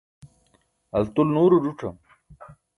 altul 0.97 1.27
nuuro 1.33 1.55
ẓuc̣am 1.63 1.95